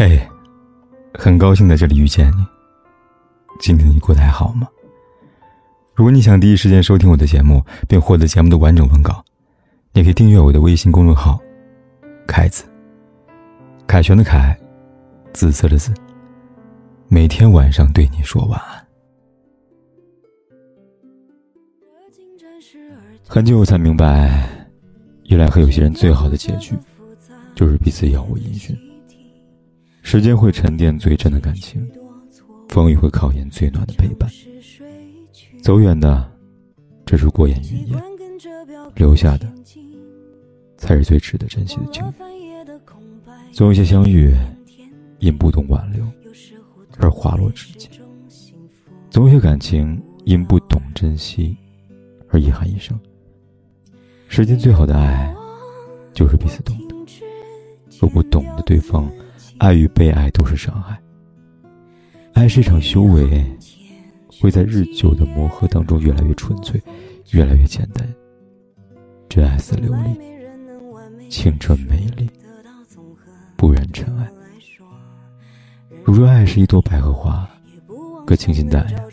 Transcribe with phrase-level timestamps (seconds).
[0.00, 0.18] 嘿，
[1.12, 2.46] 很高兴在这里遇见你。
[3.60, 4.66] 今天你过得还好吗？
[5.94, 9.22] 如果你想第一时间收听我的节目，并获得节目的完整文稿，
[9.92, 11.38] 你可以订阅我的微信公众号
[12.26, 12.64] “凯子”。
[13.86, 14.58] 凯旋的凯，
[15.34, 15.92] 紫色的紫。
[17.08, 18.82] 每天晚上对你说晚安。
[23.28, 24.48] 很久我才明白，
[25.24, 26.74] 原来和有些人最好的结局，
[27.54, 28.74] 就是彼此杳无音讯。
[30.10, 31.88] 时间会沉淀最真的感情，
[32.68, 34.28] 风雨会考验最暖的陪伴。
[35.62, 36.28] 走远的，
[37.06, 38.00] 只是过眼云烟；
[38.96, 39.46] 留下的，
[40.76, 42.12] 才是最值得珍惜的经历。
[43.52, 44.34] 总有些相遇，
[45.20, 46.04] 因不懂挽留
[46.98, 47.88] 而滑落至今；
[49.10, 51.56] 总有些感情，因不懂珍惜
[52.30, 52.98] 而遗憾一生。
[54.26, 55.32] 世间最好的爱，
[56.12, 56.96] 就是彼此懂得。
[58.00, 59.08] 若不懂得对方。
[59.58, 61.00] 爱与被爱都是伤害。
[62.32, 63.44] 爱是一场修为，
[64.40, 66.80] 会在日久的磨合当中越来越纯粹，
[67.32, 68.06] 越来越简单。
[69.28, 72.28] 真爱似琉璃，清澈美丽，
[73.56, 74.28] 不染尘埃。
[76.04, 77.48] 如若爱是一朵百合花，
[78.26, 79.04] 可清新淡雅，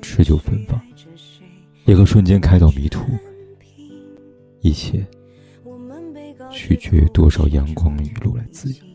[0.00, 0.80] 持久芬芳，
[1.84, 3.04] 也可瞬间开到迷途。
[4.62, 5.06] 一切
[6.50, 8.89] 取决于多少阳光雨露来滋养。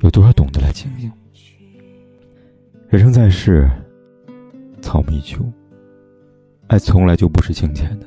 [0.00, 1.10] 有多少懂得来经营？
[2.88, 3.68] 人生在世，
[4.80, 5.44] 草木一秋。
[6.66, 8.06] 爱从来就不是清浅的，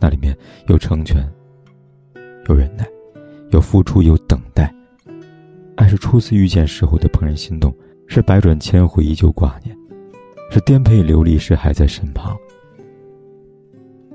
[0.00, 0.36] 那里面
[0.66, 1.26] 有成全，
[2.48, 2.86] 有忍耐，
[3.50, 4.72] 有付出，有等待。
[5.76, 7.74] 爱是初次遇见时候的怦然心动，
[8.06, 9.76] 是百转千回依旧挂念，
[10.50, 12.36] 是颠沛流离时还在身旁。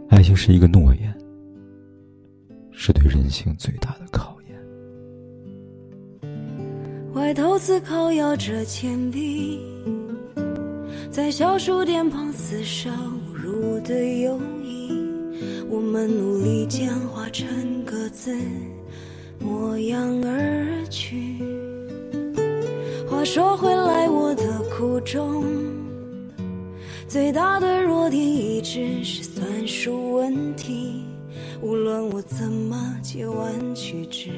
[0.09, 1.17] 爱情是一个诺言，
[2.71, 4.36] 是对人性最大的考验。
[7.18, 9.60] 外头思考摇着铅笔，
[11.10, 14.92] 在小数点旁厮杀误入的友谊，
[15.67, 18.38] 我们努力简化成各自
[19.39, 21.42] 模样而去。
[23.10, 25.44] 话说回来，我的苦衷，
[27.08, 31.04] 最大的弱点一直是算术问题，
[31.64, 34.30] 无论我怎么借弯曲直，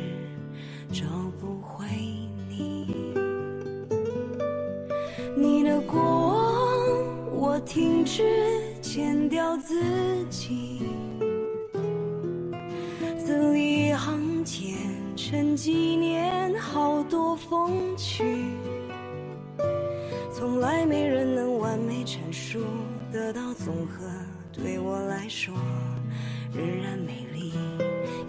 [0.94, 1.04] 找
[1.42, 1.86] 不回。
[5.36, 6.38] 你的过往，
[7.34, 8.24] 我停止
[8.82, 9.82] 剪掉自
[10.30, 10.82] 己，
[13.18, 14.76] 字里行间
[15.16, 18.24] 沉纪念好多风趣，
[20.34, 22.60] 从来没人能完美阐述，
[23.12, 24.06] 得到总和，
[24.52, 25.54] 对我来说
[26.54, 27.26] 仍然美，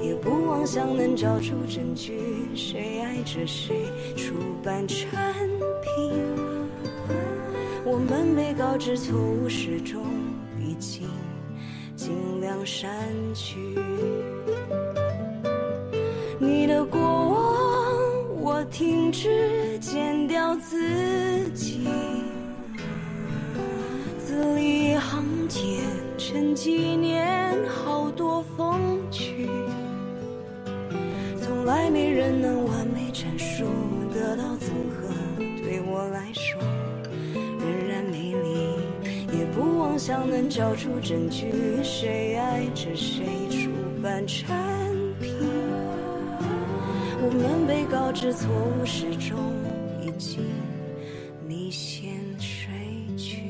[0.01, 2.19] 也不妄想能找出证据，
[2.55, 3.85] 谁爱着谁，
[4.17, 5.09] 出版成
[5.83, 6.13] 品。
[7.85, 10.03] 我们被告知错误始终
[10.59, 11.09] 已经
[11.97, 12.91] 尽量删
[13.35, 13.59] 去。
[16.39, 20.79] 你的过往，我停止剪掉自
[21.51, 21.89] 己，
[24.19, 25.83] 字里行间
[26.17, 28.70] 成几年好多风
[31.81, 33.65] 从来没人能完美阐述，
[34.13, 35.09] 得到综合，
[35.39, 36.61] 对我来说
[37.59, 38.77] 仍然美丽。
[39.33, 39.47] 也。
[39.55, 41.51] 不妄想能找出证据，
[41.83, 43.71] 谁爱着谁，出
[44.03, 44.47] 版产
[45.23, 45.33] 品。
[47.23, 49.39] 我们被告知错误始终
[50.03, 50.45] 已经
[51.49, 52.69] 你先睡
[53.17, 53.43] 去，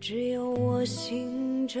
[0.00, 1.80] 只有我醒着。